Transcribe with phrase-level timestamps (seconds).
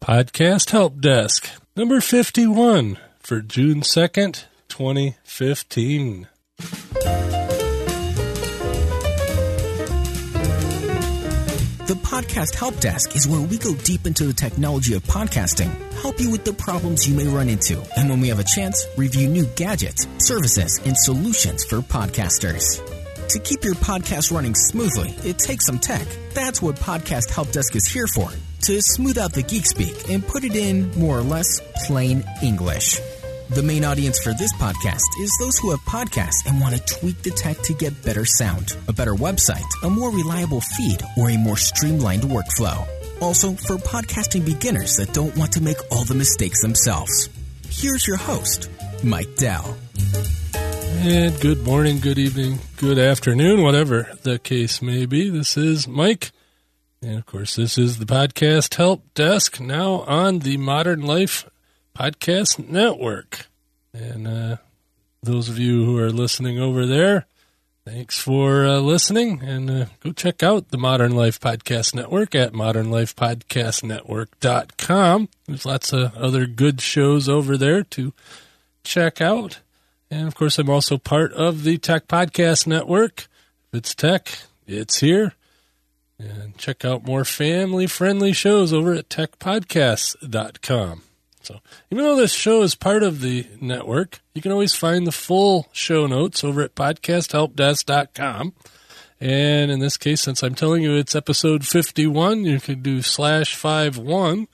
[0.00, 6.28] Podcast Help Desk, number 51 for June 2nd, 2015.
[11.86, 16.20] The Podcast Help Desk is where we go deep into the technology of podcasting, help
[16.20, 19.28] you with the problems you may run into, and when we have a chance, review
[19.28, 22.80] new gadgets, services, and solutions for podcasters.
[23.28, 26.06] To keep your podcast running smoothly, it takes some tech.
[26.32, 28.30] That's what Podcast Help Desk is here for
[28.62, 32.98] to smooth out the geek speak and put it in more or less plain English.
[33.50, 37.22] The main audience for this podcast is those who have podcasts and want to tweak
[37.22, 41.38] the tech to get better sound, a better website, a more reliable feed, or a
[41.38, 42.86] more streamlined workflow.
[43.20, 47.28] Also, for podcasting beginners that don't want to make all the mistakes themselves.
[47.68, 48.70] Here's your host,
[49.02, 49.76] Mike Dell.
[51.00, 55.30] And good morning, good evening, good afternoon, whatever the case may be.
[55.30, 56.32] This is Mike.
[57.00, 61.48] And of course, this is the Podcast Help Desk now on the Modern Life
[61.96, 63.46] Podcast Network.
[63.94, 64.56] And uh,
[65.22, 67.26] those of you who are listening over there,
[67.86, 69.40] thanks for uh, listening.
[69.42, 75.28] And uh, go check out the Modern Life Podcast Network at modernlifepodcastnetwork.com.
[75.46, 78.12] There's lots of other good shows over there to
[78.82, 79.60] check out.
[80.10, 83.28] And of course, I'm also part of the Tech Podcast Network.
[83.72, 85.34] If it's tech, it's here.
[86.18, 91.02] And check out more family friendly shows over at techpodcasts.com.
[91.42, 95.12] So, even though this show is part of the network, you can always find the
[95.12, 98.54] full show notes over at podcasthelpdesk.com.
[99.20, 103.54] And in this case, since I'm telling you it's episode 51, you can do slash
[103.54, 104.48] 51.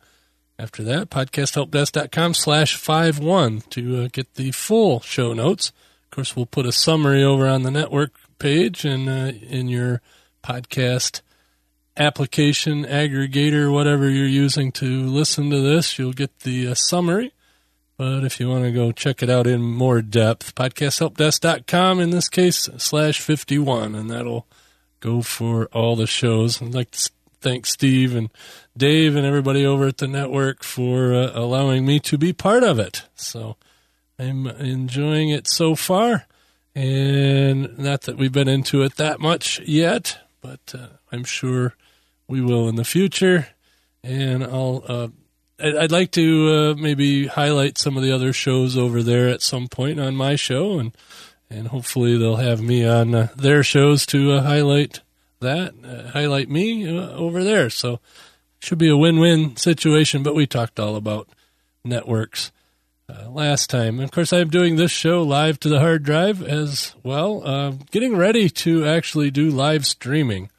[0.59, 5.73] After that, podcasthelpdesk.com slash 51 to uh, get the full show notes.
[6.05, 10.01] Of course, we'll put a summary over on the network page and uh, in your
[10.45, 11.23] podcast
[11.97, 17.33] application aggregator, whatever you're using to listen to this, you'll get the uh, summary.
[17.97, 22.29] But if you want to go check it out in more depth, podcasthelpdesk.com in this
[22.29, 24.47] case, slash 51, and that'll
[24.99, 26.61] go for all the shows.
[26.61, 27.11] I'd like to
[27.41, 28.31] thank Steve and
[28.77, 32.79] Dave and everybody over at the network for uh, allowing me to be part of
[32.79, 33.05] it.
[33.15, 33.57] So
[34.19, 36.27] I'm enjoying it so far.
[36.75, 41.75] And not that we've been into it that much yet, but uh, I'm sure
[42.27, 43.49] we will in the future.
[44.03, 45.09] And I'll, uh,
[45.61, 49.69] I'd like to uh, maybe highlight some of the other shows over there at some
[49.69, 50.95] point on my show, and
[51.49, 55.01] and hopefully they'll have me on uh, their shows to uh, highlight
[55.41, 55.75] that,
[56.13, 57.71] highlight me over there.
[57.71, 58.01] So
[58.65, 60.23] should be a win-win situation.
[60.23, 61.29] But we talked all about
[61.85, 62.51] networks
[63.29, 63.97] last time.
[63.97, 67.73] And of course, I'm doing this show live to the hard drive as well.
[67.91, 70.51] getting ready to actually do live streaming,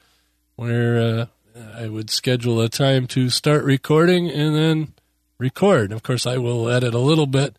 [0.56, 1.28] where
[1.76, 4.94] I would schedule a time to start recording and then
[5.38, 5.92] record.
[5.92, 7.56] Of course, I will edit a little bit,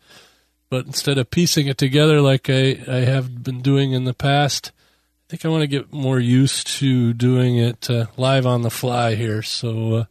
[0.69, 4.71] but instead of piecing it together like I, I have been doing in the past,
[4.75, 8.69] I think I want to get more used to doing it uh, live on the
[8.69, 9.41] fly here.
[9.41, 10.05] So uh,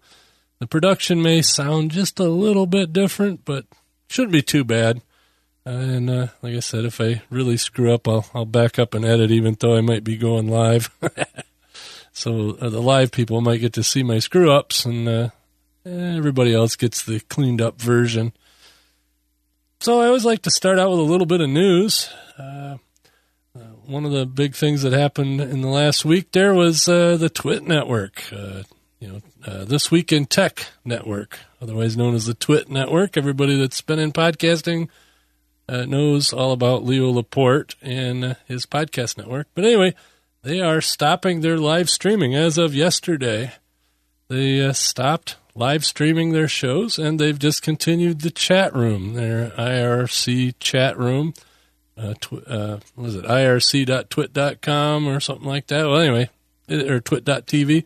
[0.59, 3.67] the production may sound just a little bit different, but
[4.09, 5.03] shouldn't be too bad.
[5.65, 9.05] and uh, like I said, if I really screw up, I'll, I'll back up and
[9.05, 10.91] edit, even though I might be going live.
[12.17, 15.29] So uh, the live people might get to see my screw ups, and uh,
[15.85, 18.33] everybody else gets the cleaned up version.
[19.81, 22.09] So I always like to start out with a little bit of news.
[22.39, 22.79] Uh,
[23.55, 27.19] uh one of the big things that happened in the last week there was uh,
[27.19, 28.23] the Twit Network.
[29.03, 33.17] Uh, you know, this week in tech network, otherwise known as the Twit Network.
[33.17, 34.89] Everybody that's been in podcasting
[35.69, 39.49] knows all about Leo Laporte and his podcast network.
[39.55, 39.95] But anyway
[40.47, 43.55] they are stopping their live streaming as of yesterday.
[44.29, 50.55] They uh, stopped live streaming their shows and they've discontinued the chat room, their IRC
[50.61, 51.35] chat room.
[51.99, 55.85] Uh, tw- uh, what is it, irc.twit.com or something like that?
[55.85, 56.31] Well, anyway,
[56.69, 57.85] it, or twit.tv.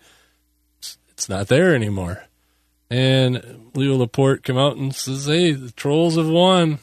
[1.20, 2.24] It's, not there anymore.
[2.88, 6.78] And Leo Laporte came out and says, hey, the trolls have won.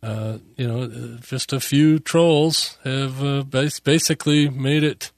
[0.00, 5.10] Uh, you know, just a few trolls have uh, basically made it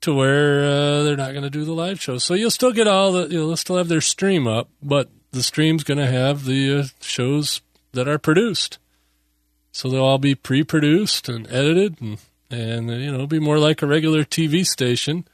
[0.00, 2.16] to where uh, they're not going to do the live show.
[2.16, 5.10] So you'll still get all the, you know, they'll still have their stream up, but
[5.32, 7.60] the stream's going to have the uh, shows
[7.92, 8.78] that are produced.
[9.72, 12.16] So they'll all be pre-produced and edited, and
[12.50, 15.26] and you know, be more like a regular TV station.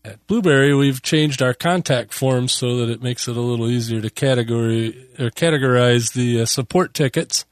[0.05, 4.02] at Blubrry we've changed our contact form so that it makes it a little easier
[4.02, 7.46] to category or categorize the uh, support tickets.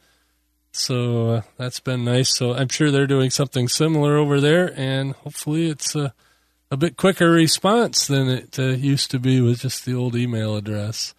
[0.73, 2.37] So uh, that's been nice.
[2.37, 6.13] So I'm sure they're doing something similar over there, and hopefully it's a,
[6.71, 10.57] a bit quicker response than it uh, used to be with just the old email
[10.57, 11.15] address.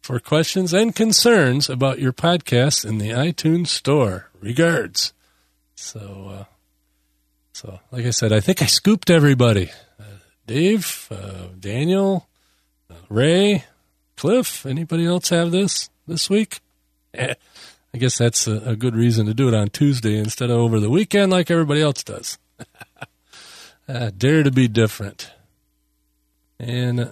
[0.00, 4.30] for questions and concerns about your podcast in the iTunes store.
[4.40, 5.12] Regards.
[5.76, 6.44] So, uh,
[7.52, 9.70] so like I said, I think I scooped everybody.
[10.46, 12.28] Dave, uh, Daniel,
[12.90, 13.64] uh, Ray,
[14.16, 14.64] Cliff.
[14.64, 16.60] Anybody else have this this week?
[17.14, 17.34] Eh,
[17.92, 20.78] I guess that's a, a, good reason to do it on Tuesday instead of over
[20.78, 22.38] the weekend like everybody else does.
[23.88, 25.30] uh, dare to be different.
[26.60, 27.10] And uh,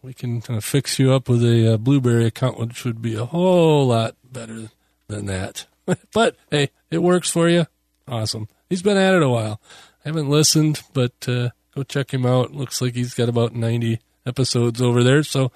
[0.02, 3.16] We can kind of fix you up with a uh, Blubrry account, which would be
[3.16, 4.70] a whole lot better
[5.08, 5.66] than that.
[6.14, 7.66] but hey, it works for you.
[8.08, 8.48] Awesome.
[8.70, 9.60] He's been at it a while.
[10.06, 12.54] I haven't listened, but uh, go check him out.
[12.54, 15.24] Looks like he's got about 90 episodes over there.
[15.24, 15.52] So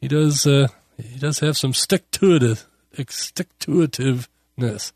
[0.00, 4.92] he does uh, he does have some stick to it stick to itiveness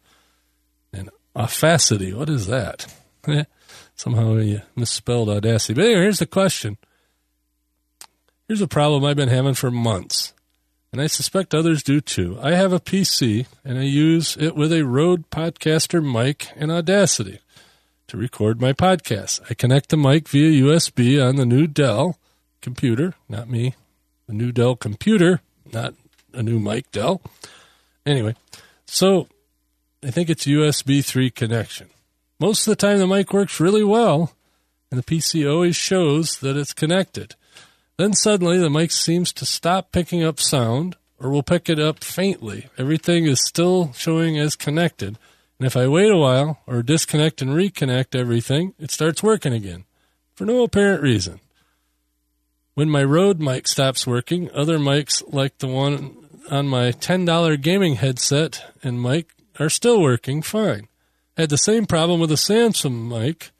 [0.92, 2.12] and audacity.
[2.12, 2.92] What is that?
[3.94, 5.74] Somehow you misspelled audacity.
[5.74, 6.78] But anyway, here's the question.
[8.48, 10.34] Here's a problem I've been having for months
[10.92, 12.38] and I suspect others do too.
[12.42, 17.40] I have a PC and I use it with a Rode Podcaster mic and Audacity
[18.08, 19.40] to record my podcast.
[19.48, 22.18] I connect the mic via USB on the new Dell
[22.60, 23.74] computer, not me,
[24.26, 25.40] the new Dell computer,
[25.72, 25.94] not
[26.34, 27.22] a new mic Dell.
[28.04, 28.34] Anyway,
[28.84, 29.28] so
[30.04, 31.88] I think it's USB 3 connection.
[32.38, 34.34] Most of the time the mic works really well
[34.90, 37.34] and the PC always shows that it's connected.
[37.96, 42.02] Then suddenly the mic seems to stop picking up sound or will pick it up
[42.02, 42.68] faintly.
[42.76, 45.18] Everything is still showing as connected.
[45.58, 49.84] And if I wait a while or disconnect and reconnect everything, it starts working again
[50.34, 51.40] for no apparent reason.
[52.74, 56.16] When my Rode mic stops working, other mics like the one
[56.50, 59.28] on my $10 gaming headset and mic
[59.60, 60.88] are still working fine.
[61.36, 63.50] I had the same problem with a Samsung mic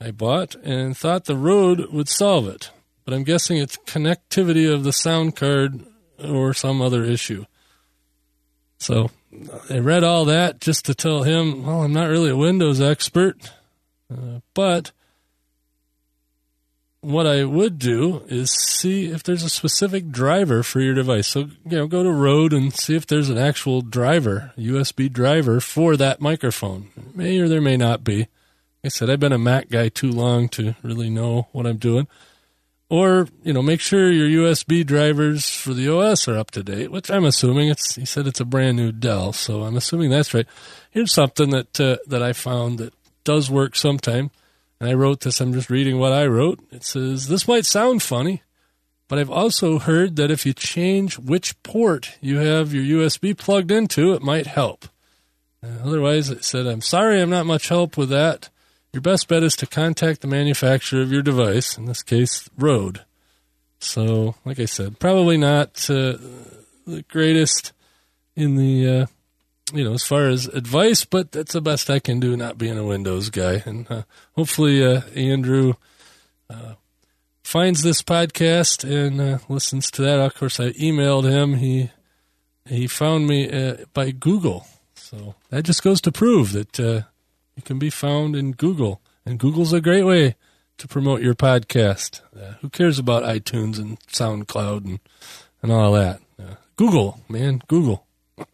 [0.00, 2.70] I bought and thought the Rode would solve it,
[3.04, 5.84] but I'm guessing it's connectivity of the sound card
[6.22, 7.44] or some other issue.
[8.78, 9.10] So
[9.70, 13.52] I read all that just to tell him, well, I'm not really a Windows expert,
[14.12, 14.92] uh, but
[17.04, 21.28] what I would do is see if there's a specific driver for your device.
[21.28, 25.60] So, you know, go to Rode and see if there's an actual driver, USB driver
[25.60, 26.88] for that microphone.
[27.14, 28.20] May or there may not be.
[28.20, 28.28] Like
[28.86, 32.08] I said, I've been a Mac guy too long to really know what I'm doing.
[32.94, 36.92] Or, you know, make sure your USB drivers for the OS are up to date,
[36.92, 39.32] which I'm assuming it's, he said it's a brand new Dell.
[39.32, 40.46] So I'm assuming that's right.
[40.92, 44.30] Here's something that, uh, that I found that does work sometime
[44.78, 46.60] and I wrote this, I'm just reading what I wrote.
[46.70, 48.42] It says, This might sound funny,
[49.08, 53.72] but I've also heard that if you change which port you have your USB plugged
[53.72, 54.86] into, it might help.
[55.64, 58.50] Uh, otherwise, it said, I'm sorry I'm not much help with that.
[58.94, 63.04] Your best bet is to contact the manufacturer of your device, in this case, Rode.
[63.80, 66.16] So, like I said, probably not uh,
[66.86, 67.72] the greatest
[68.36, 69.06] in the uh,
[69.72, 72.78] you know, as far as advice, but that's the best I can do, not being
[72.78, 73.64] a Windows guy.
[73.66, 74.02] And uh,
[74.36, 75.74] hopefully, uh, Andrew
[76.48, 76.74] uh,
[77.42, 80.20] finds this podcast and uh, listens to that.
[80.20, 81.54] Of course, I emailed him.
[81.54, 81.90] He
[82.66, 87.04] he found me by Google, so that just goes to prove that
[87.54, 90.36] uh, you can be found in Google, and Google's a great way
[90.78, 92.20] to promote your podcast.
[92.60, 95.00] who cares about iTunes and SoundCloud and
[95.62, 96.20] and all that?
[96.76, 98.06] Google, man, Google.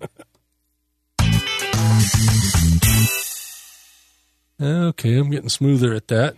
[4.62, 6.36] Okay, I'm getting smoother at that.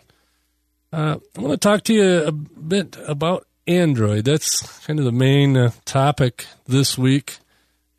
[0.93, 4.25] Uh, I want to talk to you a bit about Android.
[4.25, 7.39] That's kind of the main uh, topic this week.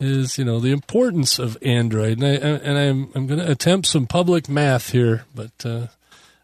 [0.03, 3.87] Is you know the importance of Android, and I and I'm I'm going to attempt
[3.87, 5.87] some public math here, but uh,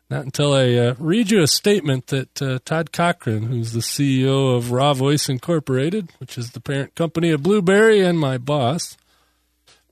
[0.09, 4.55] not until I uh, read you a statement that uh, Todd Cochran, who's the CEO
[4.55, 8.95] of Raw Voice Incorporated, which is the parent company of Blubrry and my boss,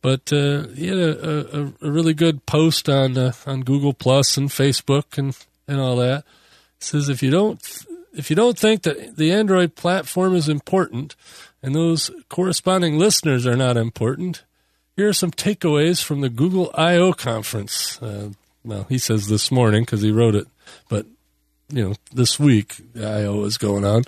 [0.02, 4.38] but uh, he had a, a, a, really good post on uh, on Google Plus
[4.38, 6.24] and Facebook and, and all that.
[6.80, 7.62] Says if you don't
[8.18, 11.16] if you don't think that the Android platform is important
[11.62, 14.44] and those corresponding listeners are not important,
[14.96, 18.02] here are some takeaways from the Google I/O conference.
[18.02, 18.32] Uh,
[18.66, 20.48] well, he says this morning because he wrote it,
[20.90, 21.06] but
[21.70, 24.04] you know this week I/O is going on.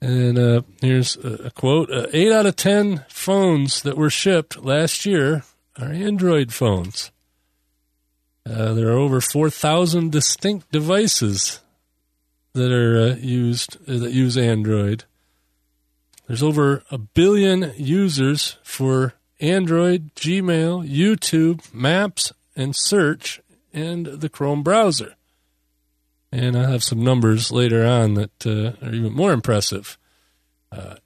[0.00, 5.04] And uh, here's a, quote uh, Eight out of 10 phones that were shipped last
[5.04, 5.42] year
[5.76, 7.10] are Android phones.
[8.48, 11.60] Uh, there are over 4,000 distinct devices
[12.54, 15.04] that are uh, used uh, that use Android.
[16.26, 23.40] There's over a billion users for Android, Gmail, YouTube, Maps, and Search,
[23.72, 25.14] and the Chrome browser.
[26.30, 29.96] And I have some numbers later on that uh, are even more impressive.
[30.70, 30.96] Uh,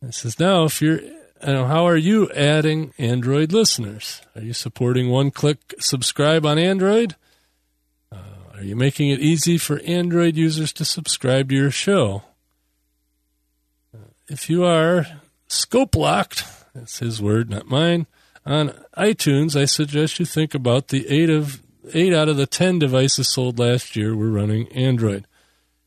[0.00, 1.00] it says, now, if you're,
[1.54, 4.22] know, how are you adding Android listeners?
[4.36, 7.16] Are you supporting one click subscribe on Android?
[8.62, 12.22] Are you making it easy for Android users to subscribe to your show?
[13.92, 15.04] Uh, if you are
[15.48, 18.06] scope locked, that's his word, not mine,
[18.46, 21.60] on iTunes, I suggest you think about the eight of
[21.92, 25.26] eight out of the 10 devices sold last year were running Android.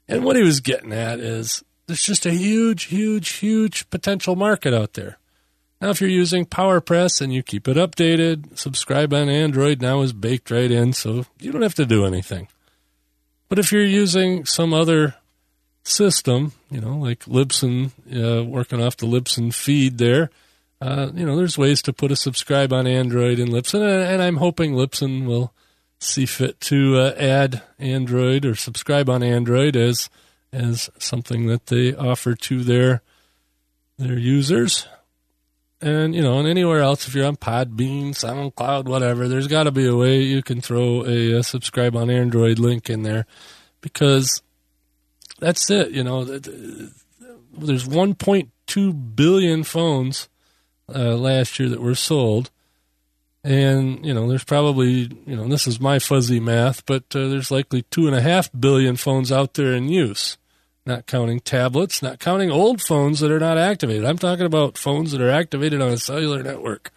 [0.09, 4.73] And what he was getting at is there's just a huge, huge, huge potential market
[4.73, 5.17] out there.
[5.79, 10.11] Now, if you're using PowerPress and you keep it updated, subscribe on Android now is
[10.11, 12.49] baked right in, so you don't have to do anything.
[13.47, 15.15] But if you're using some other
[15.83, 20.29] system, you know, like Libsyn, uh, working off the Libsyn feed there,
[20.81, 24.37] uh, you know, there's ways to put a subscribe on Android in Libsyn, and, I'm
[24.37, 25.53] hoping Libsyn will
[25.99, 30.09] see fit to uh, add Android or subscribe on Android as
[30.51, 33.01] as something that they offer to their
[33.97, 34.87] their users.
[35.85, 39.71] And you know, and anywhere else, if you're on Podbean, SoundCloud, whatever, there's got to
[39.71, 43.27] be a way you can throw a, a, subscribe on Android link in there,
[43.81, 44.41] because
[45.37, 45.91] that's it.
[45.91, 50.27] You know, there's 1.2 billion phones
[50.89, 52.49] uh, last year that were sold,
[53.43, 57.51] and, you know, there's probably, you know, this is my fuzzy math, but uh, there's
[57.51, 60.39] likely two and a half billion phones out there in use,
[60.85, 64.05] not counting tablets, not counting old phones that are not activated.
[64.05, 66.91] I'm talking about phones that are activated on a cellular network.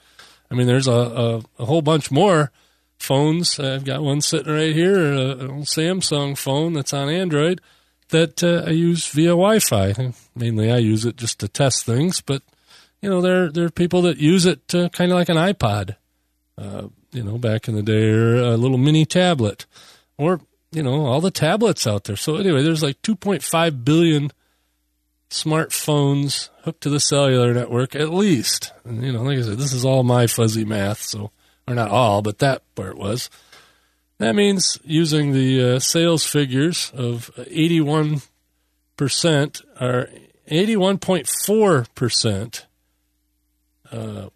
[0.51, 2.51] I mean, there's a, a, a whole bunch more
[2.99, 3.59] phones.
[3.59, 7.61] I've got one sitting right here, an old Samsung phone that's on Android
[8.09, 10.13] that uh, I use via Wi-Fi.
[10.35, 12.43] Mainly, I use it just to test things, but
[13.03, 15.97] you know, there there are people that use it kind of like an iPod
[16.59, 19.67] uh, you know, back in the day, or a little mini tablet,
[20.17, 20.41] or
[20.73, 22.17] you know, all the tablets out there.
[22.17, 24.33] So anyway, there's like 2.5 billion
[25.31, 28.73] smartphones hooked to the cellular network at least.
[28.85, 31.31] And, you know, like I said, this is all my fuzzy math, so
[31.67, 33.29] or not all, but that part was.
[34.19, 38.23] That means using the uh, sales figures of 81%
[39.81, 40.11] are
[40.51, 42.65] 81.4%.
[43.93, 44.29] Uh,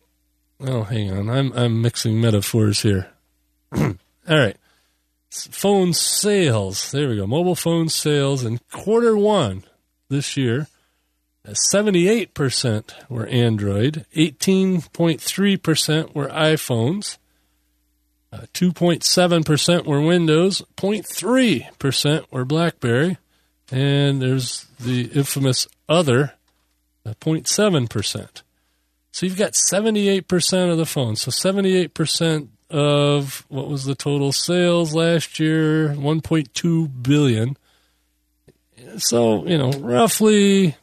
[0.60, 1.28] oh, hang on.
[1.28, 3.10] I'm, I'm mixing metaphors here.
[3.76, 3.96] all
[4.28, 4.56] right.
[5.32, 6.90] Phone sales.
[6.90, 7.26] There we go.
[7.26, 9.64] Mobile phone sales in quarter one
[10.08, 10.66] this year
[11.46, 17.18] 78% were Android, 18.3% were iPhones,
[18.32, 23.18] uh, 2.7% were Windows, 0.3% were BlackBerry,
[23.70, 26.34] and there's the infamous other,
[27.04, 28.42] uh, 0.7%.
[29.10, 31.22] So you've got 78% of the phones.
[31.22, 35.90] So 78% of what was the total sales last year?
[35.90, 37.56] 1.2 billion.
[38.98, 40.76] So, you know, roughly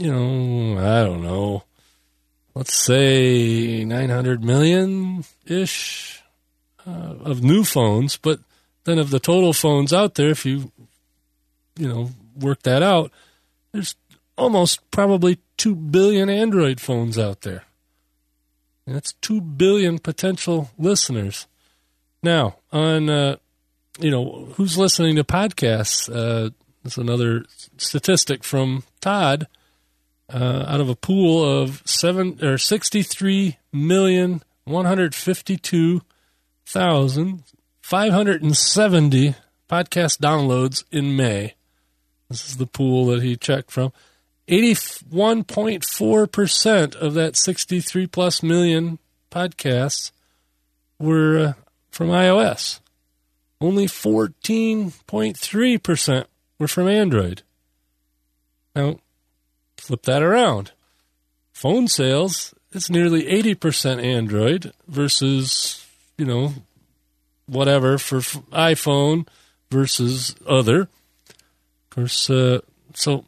[0.00, 1.64] you know, I don't know,
[2.54, 6.22] let's say 900 million ish
[6.86, 8.16] uh, of new phones.
[8.16, 8.40] But
[8.84, 10.72] then of the total phones out there, if you,
[11.76, 13.12] you know, work that out,
[13.72, 13.94] there's
[14.38, 17.64] almost probably 2 billion Android phones out there.
[18.90, 21.46] And that's 2 billion potential listeners.
[22.24, 23.36] Now, on, uh,
[24.00, 26.12] you know, who's listening to podcasts?
[26.12, 26.50] Uh,
[26.82, 27.44] that's another
[27.76, 29.46] statistic from Todd
[30.28, 36.02] uh, out of a pool of seven or sixty three million one hundred fifty two
[36.66, 37.44] thousand
[37.80, 39.36] five hundred and seventy
[39.68, 41.54] podcast downloads in May.
[42.28, 43.92] This is the pool that he checked from.
[44.50, 48.98] 81.4% of that 63 plus million
[49.30, 50.10] podcasts
[50.98, 51.54] were uh,
[51.90, 52.80] from iOS.
[53.60, 56.24] Only 14.3%
[56.58, 57.42] were from Android.
[58.74, 58.96] Now,
[59.80, 60.72] Flip that around.
[61.54, 65.86] Phone sales, it's nearly 80% Android versus,
[66.18, 66.52] you know,
[67.46, 69.26] whatever for iPhone
[69.70, 70.82] versus other.
[70.82, 72.60] Of course, uh,
[72.92, 73.24] so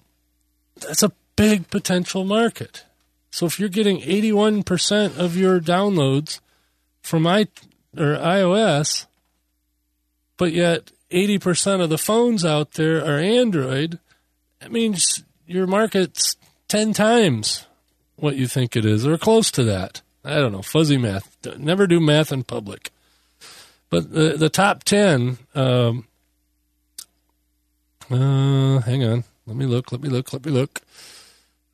[0.83, 2.85] that's a big potential market.
[3.31, 6.41] So if you're getting 81% of your downloads
[7.03, 7.47] from i
[7.97, 9.07] or iOS,
[10.37, 13.99] but yet 80% of the phones out there are Android,
[14.61, 16.37] that means your market's
[16.69, 17.67] 10 times
[18.17, 20.01] what you think it is, or close to that.
[20.25, 21.37] I don't know, fuzzy math.
[21.59, 22.91] Never do math in public.
[23.91, 26.07] But the, the top 10, um,
[28.11, 29.25] uh, hang on.
[29.47, 30.83] Let me look, let me look, let me look.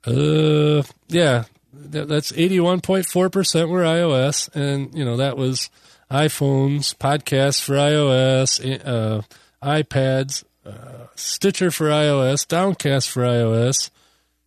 [0.06, 4.54] Uh, yeah, that, that's 81.4% were iOS.
[4.54, 5.70] And, you know, that was
[6.10, 9.22] iPhones, podcasts for iOS, uh,
[9.62, 13.90] iPads, uh, Stitcher for iOS, Downcast for iOS,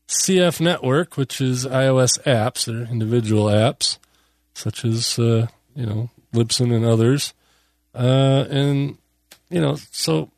[0.07, 3.97] CF Network, which is iOS apps, they're individual apps,
[4.53, 7.33] such as, uh, you know, Libsyn and others.
[7.93, 8.97] Uh, and,
[9.49, 10.31] you know, so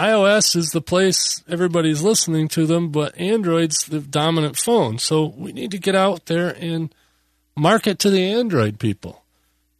[0.00, 4.98] iOS is the place everybody's listening to them, but Android's the dominant phone.
[4.98, 6.94] So we need to get out there and
[7.54, 9.22] market to the Android people.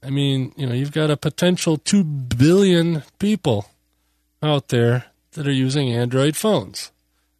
[0.02, 3.70] I mean, you know, you've got a potential 2 billion people
[4.42, 6.90] out there that are using Android phones.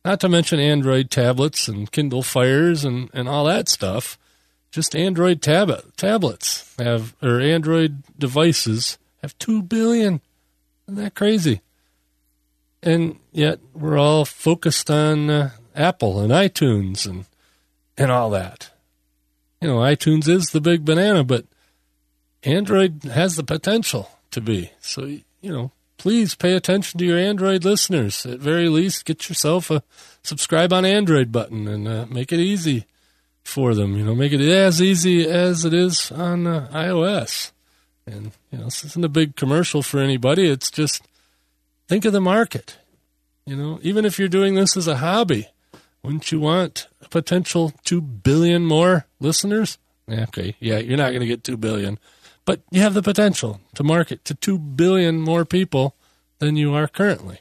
[0.03, 4.19] Not to mention Android tablets and Kindle Fires and, and all that stuff.
[4.71, 10.23] Just Android tab- tablets have, or Android devices have 2 billion.
[10.87, 11.61] Isn't that crazy?
[12.83, 17.27] And yet we're all focused on uh, Apple and iTunes and,
[17.97, 18.71] and all that.
[19.61, 21.45] You know, iTunes is the big banana, but
[22.43, 24.71] Android has the potential to be.
[24.81, 28.25] So, you know, please pay attention to your Android listeners.
[28.25, 29.83] At very least, get yourself a
[30.23, 32.87] subscribe on Android button and uh, make it easy
[33.45, 33.97] for them.
[33.97, 37.53] You know, make it as easy as it is on uh, iOS.
[38.07, 40.49] And you know, this isn't a big commercial for anybody.
[40.49, 41.03] It's just
[41.91, 42.79] think of the market.
[43.45, 45.49] You know, even if you're doing this as a hobby,
[46.03, 49.77] wouldn't you want a potential two billion more listeners?
[50.09, 51.99] Okay, yeah, you're not going to get two billion
[52.51, 55.95] but you have the potential to market to 2 billion more people
[56.41, 57.39] than you are currently.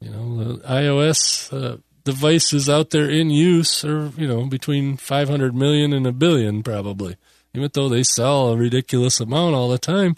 [0.00, 5.52] You know, the iOS uh, devices out there in use are, you know, between 500
[5.54, 7.16] million and a billion probably,
[7.54, 10.14] even though they sell a ridiculous amount all the time.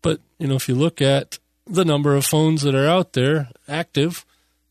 [0.00, 3.50] But, you know, if you look at the number of phones that are out there
[3.68, 4.24] active,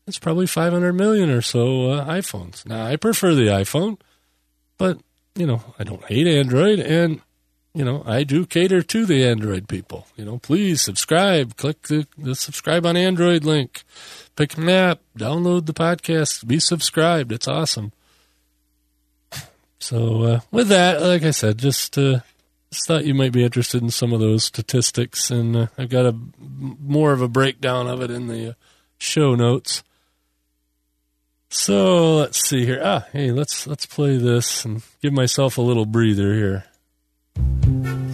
[0.06, 2.66] it's probably 500 million or so uh, iPhones.
[2.66, 3.98] Now, I prefer the iPhone,
[4.78, 4.98] but,
[5.34, 6.78] you know, I don't hate Android.
[6.78, 7.20] And
[7.76, 10.06] you know, I do cater to the Android people.
[10.16, 11.56] You know, please subscribe.
[11.56, 13.84] Click the, the subscribe on Android link.
[14.34, 15.00] Pick an app.
[15.18, 16.46] Download the podcast.
[16.46, 17.32] Be subscribed.
[17.32, 17.92] It's awesome.
[19.78, 22.20] So uh, with that, like I said, just uh,
[22.70, 26.06] just thought you might be interested in some of those statistics, and uh, I've got
[26.06, 28.52] a more of a breakdown of it in the uh,
[28.98, 29.82] show notes.
[31.48, 32.80] So let's see here.
[32.82, 36.64] Ah, hey, let's let's play this and give myself a little breather here.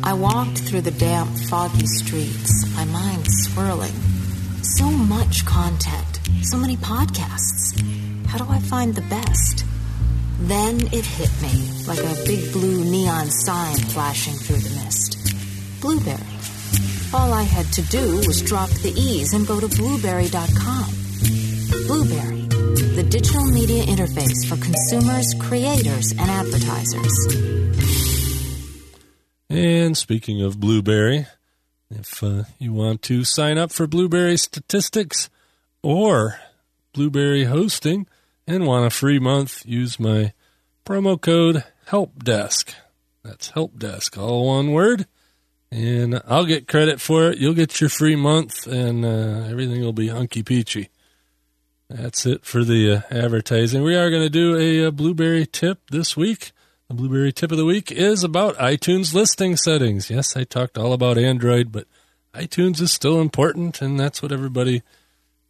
[0.04, 3.94] I walked through the damp, foggy streets, my mind swirling.
[4.62, 7.80] So much content, so many podcasts.
[8.26, 9.64] How do I find the best?
[10.48, 15.16] Then it hit me like a big blue neon sign flashing through the mist.
[15.80, 16.18] Blubrry.
[17.14, 20.90] All I had to do was drop the E's and go to blubrry.com.
[21.86, 22.42] Blubrry,
[22.96, 27.14] the digital media interface for consumers, creators, and advertisers.
[29.48, 31.26] And speaking of Blubrry,
[31.88, 35.30] if uh, you want to sign up for Blubrry Statistics
[35.82, 36.40] or
[36.92, 38.08] Blubrry Hosting
[38.46, 40.32] and want a free month, use my
[40.84, 42.74] promo code HELPDESK.
[43.22, 45.06] That's HELPDESK, all one word.
[45.70, 47.38] And I'll get credit for it.
[47.38, 50.90] You'll get your free month, and uh, everything will be hunky peachy.
[51.88, 53.82] That's it for the uh, advertising.
[53.82, 56.52] We are going to do a, a Blubrry tip this week.
[56.88, 60.10] The Blubrry tip of the week is about iTunes listing settings.
[60.10, 61.86] Yes, I talked all about Android, but
[62.34, 64.82] iTunes is still important, and that's what everybody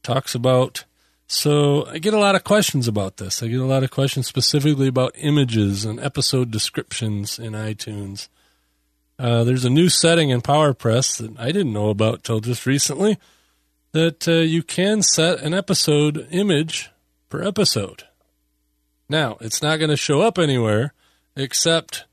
[0.03, 0.85] talks about.
[1.33, 3.43] So I get a lot of questions about this.
[3.43, 8.29] I get a lot of questions specifically about images and episode descriptions in iTunes.
[9.19, 13.19] Uh, there's a new setting in PowerPress that I didn't know about till just recently
[13.93, 16.91] that uh, you can set an episode image
[17.31, 18.05] per episode.
[19.09, 20.93] Now, it's not going to show up anywhere
[21.35, 22.05] except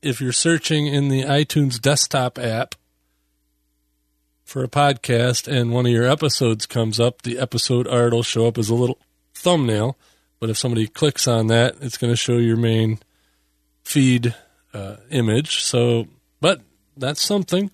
[0.00, 2.74] if you're searching in the iTunes desktop app
[4.50, 8.48] for a podcast and one of your episodes comes up, the episode art will show
[8.48, 8.98] up as a little
[9.32, 9.96] thumbnail.
[10.40, 12.98] But if somebody clicks on that, it's going to show your main
[13.84, 14.34] feed
[14.74, 15.62] uh, image.
[15.62, 16.08] So,
[16.40, 16.62] but
[16.96, 17.70] that's something.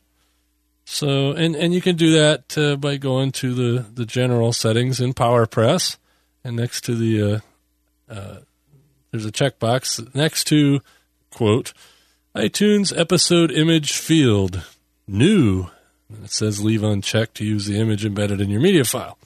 [0.84, 5.00] So, and, and you can do that uh, by going to the, the general settings
[5.00, 5.96] in PowerPress
[6.44, 8.36] and next to the uh, uh
[9.10, 10.80] there's a checkbox next to,
[11.30, 11.72] quote,
[12.34, 14.62] iTunes episode image field,
[15.08, 15.70] new.
[16.08, 19.18] And it says leave unchecked to use the image embedded in your media file.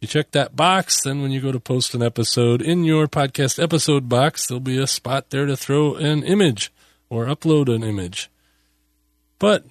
[0.00, 3.62] You check that box, then when you go to post an episode in your podcast
[3.62, 6.70] episode box, there'll be a spot there to throw an image
[7.08, 8.30] or upload an image.
[9.38, 9.64] But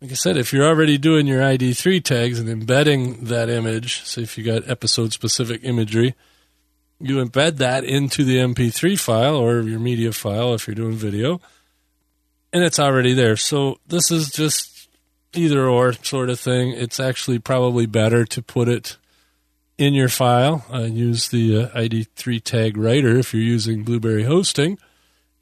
[0.00, 4.20] like I said, if you're already doing your ID3 tags and embedding that image, so
[4.20, 6.14] if you got episode specific imagery,
[6.98, 11.40] you embed that into the MP3 file or your media file if you're doing video,
[12.52, 13.36] and it's already there.
[13.36, 14.71] So this is just
[15.34, 16.72] either or sort of thing.
[16.72, 18.96] It's actually probably better to put it
[19.78, 20.64] in your file.
[20.72, 24.78] Use the uh, ID3 tag writer if you're using Blubrry hosting,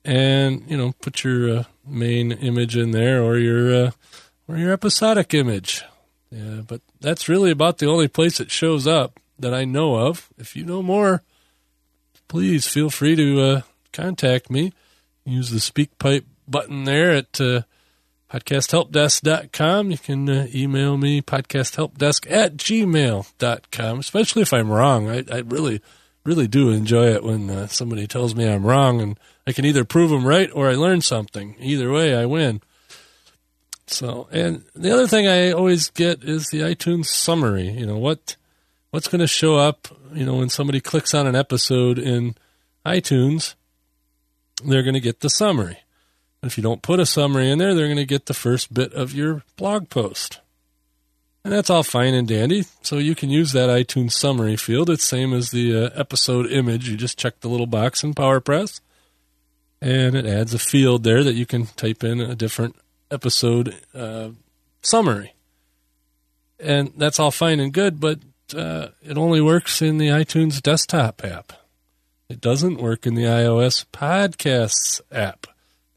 [0.04, 3.90] and you know put your uh, main image in there or your uh,
[4.48, 5.82] or your episodic image.
[6.30, 10.28] Yeah, but that's really about the only place it shows up that I know of.
[10.38, 11.22] If you know more,
[12.28, 13.60] please feel free to uh,
[13.92, 14.72] contact me.
[15.24, 17.62] Use the SpeakPipe button there at uh,
[18.30, 19.90] podcasthelpdesk.com.
[19.90, 25.10] You can uh, email me, podcasthelpdesk at gmail.com, especially if I'm wrong.
[25.10, 25.82] I, I really,
[26.24, 29.84] really do enjoy it when uh, somebody tells me I'm wrong and I can either
[29.84, 31.56] prove them right or I learn something.
[31.58, 32.62] Either way, I win.
[33.88, 37.68] So, and the other thing I always get is the iTunes summary.
[37.68, 38.36] You know, what
[38.90, 42.36] what's going to show up, you know, when somebody clicks on an episode in
[42.86, 43.54] iTunes,
[44.64, 45.78] they're going to get the summary.
[46.42, 48.92] If you don't put a summary in there, they're going to get the first bit
[48.94, 50.40] of your blog post.
[51.44, 52.64] And that's all fine and dandy.
[52.82, 54.90] So you can use that iTunes summary field.
[54.90, 56.88] It's same as the uh, episode image.
[56.88, 58.80] You just check the little box in PowerPress,
[59.80, 62.76] and it adds a field there that you can type in a different
[63.10, 64.30] episode uh,
[64.82, 65.34] summary.
[66.58, 68.18] And that's all fine and good, but
[68.54, 71.54] uh, it only works in the iTunes desktop app.
[72.28, 75.46] It doesn't work in the iOS Podcasts app.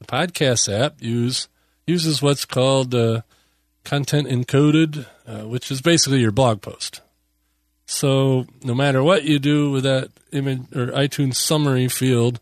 [0.04, 1.48] The Podcasts app use
[1.86, 3.22] uses what's called uh,
[3.84, 7.00] content encoded, uh, which is basically your blog post.
[7.86, 12.40] So no matter what you do with that image or iTunes summary field,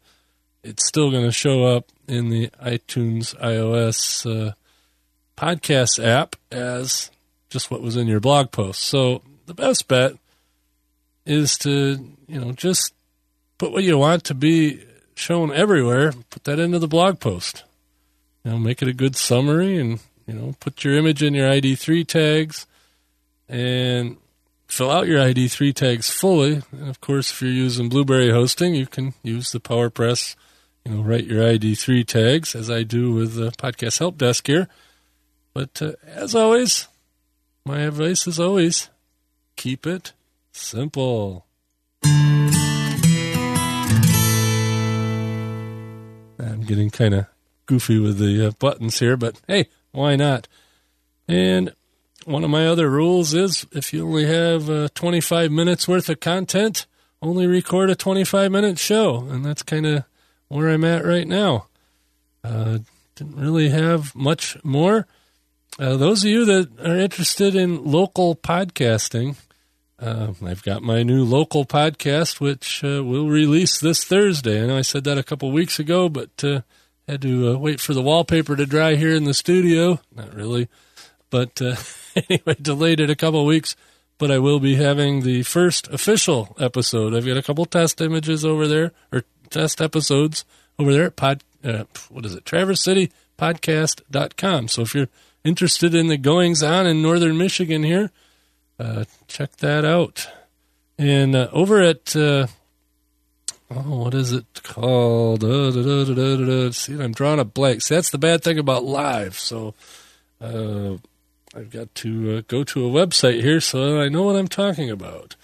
[0.63, 4.53] it's still going to show up in the iTunes iOS uh,
[5.37, 7.11] podcast app as
[7.49, 8.83] just what was in your blog post.
[8.83, 10.15] So the best bet
[11.27, 12.95] is to, you know, just
[13.59, 14.83] put what you want to be
[15.15, 17.65] shown everywhere, put that into the blog post.
[18.45, 21.49] you know, make it a good summary and, you know, put your image in your
[21.49, 22.67] ID3 tags
[23.49, 24.17] and
[24.67, 26.63] fill out your ID3 tags fully.
[26.73, 30.35] And of course, if you're using Blubrry hosting, you can use the PowerPress,
[30.85, 34.69] you know, write your ID3 tags as I do with the podcast help desk here.
[35.55, 36.89] But uh, as always,
[37.65, 38.89] my advice is always
[39.57, 40.13] keep it
[40.53, 41.47] simple.
[46.67, 47.27] Getting kind of
[47.67, 50.49] goofy with the uh, buttons here, but hey, why not?
[51.29, 51.73] And
[52.25, 56.21] one of my other rules is if you only have uh, 25 minutes worth of
[56.21, 56.87] content,
[57.21, 59.27] only record a 25 minute show.
[59.29, 60.05] And that's kind of
[60.49, 61.67] where I'm at right now.
[62.45, 62.79] Uh,
[63.15, 65.07] didn't really have much more.
[65.79, 69.37] Uh, those of you that are interested in local podcasting,
[70.03, 74.63] uh, I've got my new local podcast, which uh, will release this Thursday.
[74.63, 76.63] I know I said that a couple weeks ago, but uh,
[77.07, 80.01] had to uh, wait for the wallpaper to dry here in the studio.
[80.15, 80.69] Not really,
[81.31, 81.77] but uh,
[82.29, 83.77] anyway, delayed it a couple weeks.
[84.19, 87.15] But I will be having the first official episode.
[87.15, 90.45] I've got a couple test images over there, or test episodes
[90.79, 91.45] over there at pod.
[91.65, 92.45] Uh, what is it?
[92.45, 94.69] Traverse City Podcast.com.
[94.69, 95.09] So if you're
[95.45, 98.11] interested in the goings on in northern Michigan here,
[98.83, 100.29] uh, check that out.
[100.99, 102.49] And uh, over at uh,
[103.71, 105.45] oh, what is it called?
[105.45, 107.83] Uh, See, I'm drawing a blank.
[107.83, 109.39] See, that's the bad thing about live.
[109.39, 109.75] So
[110.41, 110.95] uh,
[111.55, 115.37] I've got to go to a website here so I know what I'm talking about.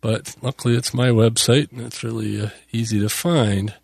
[0.00, 3.74] But luckily, it's my website, and it's really easy to find.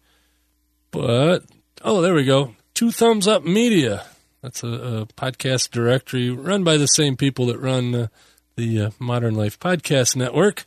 [0.91, 1.45] But
[1.83, 2.55] oh, there we go.
[2.75, 4.05] Two Thumbs Up Media.
[4.43, 8.09] That's a, a podcast directory run by the same people that run
[8.57, 10.67] the uh, Modern Life Podcast Network.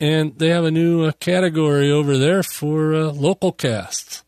[0.00, 4.22] And they have a new uh, category over there for uh, local casts.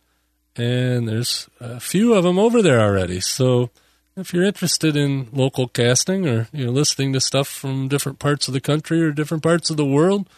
[0.56, 3.20] And there's a few of them over there already.
[3.20, 3.70] So
[4.16, 8.48] if you're interested in local casting or you know listening to stuff from different parts
[8.48, 10.28] of the country or different parts of the world,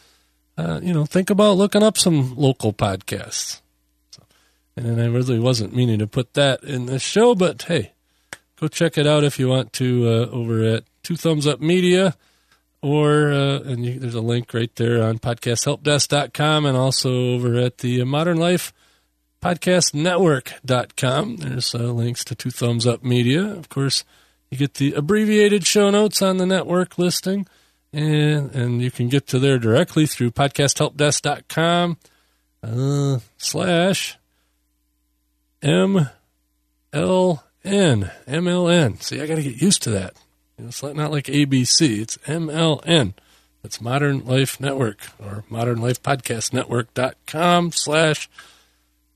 [0.56, 3.60] uh, you know, think about looking up some local podcasts.
[4.10, 4.22] So,
[4.76, 7.92] and I really wasn't meaning to put that in the show, but hey,
[8.60, 12.16] go check it out if you want to uh, over at Two Thumbs Up Media,
[12.82, 17.78] or uh, and you, there's a link right there on podcasthelpdesk.com and also over at
[17.78, 18.72] the Modern Life
[19.42, 21.36] podcastnetwork.com.
[21.36, 23.44] There's uh, links to Two Thumbs Up Media.
[23.44, 24.04] Of course,
[24.50, 27.46] you get the abbreviated show notes on the network listing,
[27.92, 31.96] and and you can get to there directly through podcasthelpdesk.com
[32.62, 34.18] uh, slash
[35.62, 36.08] M
[36.92, 39.00] L N M L N.
[39.00, 40.16] See, I got to get used to that.
[40.58, 42.00] It's not like ABC.
[42.00, 43.14] It's M L N.
[43.62, 48.28] That's Modern Life Network or Modern Life Podcast Network.com slash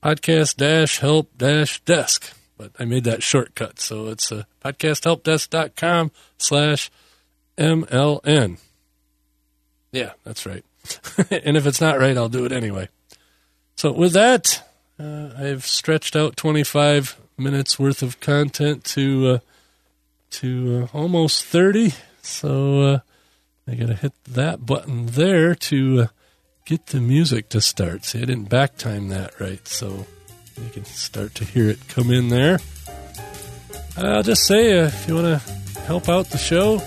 [0.01, 2.33] podcast dash help dash desk.
[2.57, 3.79] But I made that shortcut.
[3.79, 6.91] So it's uh, podcasthelpdesk.com slash
[7.57, 8.59] MLN.
[9.91, 10.63] Yeah, that's right.
[11.29, 12.89] and if it's not right, I'll do it anyway.
[13.75, 14.61] So with that,
[14.99, 19.39] uh, I've stretched out 25 minutes worth of content to uh,
[20.33, 21.93] to uh, almost 30.
[22.21, 22.99] So uh,
[23.67, 26.07] I got to hit that button there to uh,
[26.65, 28.05] get the music to start.
[28.05, 30.05] See, I didn't back time that right, so
[30.61, 32.59] you can start to hear it come in there.
[33.97, 36.79] I'll just say, uh, if you want to help out the show,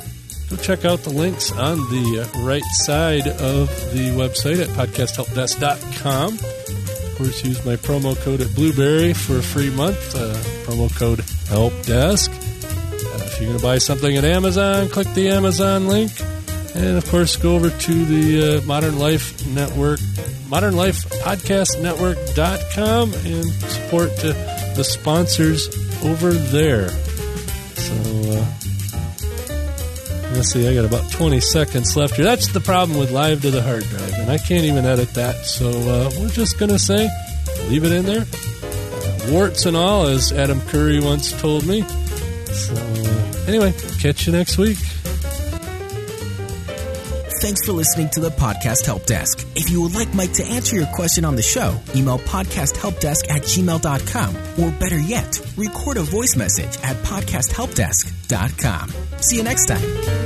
[0.51, 6.35] go check out the links on the uh, right side of the website at podcasthelpdesk.com.
[6.35, 10.15] Of course, use my promo code at Blubrry for a free month.
[10.15, 12.46] Uh, promo code HelpDesk.
[13.39, 16.11] You're going to buy something at Amazon, click the Amazon link.
[16.75, 19.99] And of course, go over to the uh, Modern Life Network,
[20.49, 24.33] Modern Life Podcast Network.com and support uh,
[24.75, 25.69] the sponsors
[26.05, 26.89] over there.
[26.89, 28.47] So, uh,
[30.35, 32.25] let's see, I got about 20 seconds left here.
[32.25, 35.47] That's the problem with live to the hard drive, and I can't even edit that.
[35.47, 37.09] So, uh, we're just going to say,
[37.69, 38.25] leave it in there.
[38.25, 41.85] Uh, warts and all, as Adam Curry once told me.
[42.57, 42.75] So,
[43.47, 44.79] anyway, catch you next week.
[47.43, 49.47] Thanks for listening to the Podcast Help Desk.
[49.55, 53.43] If you would like Mike to answer your question on the show, email podcasthelpdesk at
[53.43, 54.37] gmail.com.
[54.65, 58.91] Or better yet, record a voice message at podcasthelpdesk.com.
[59.21, 60.26] See you next time.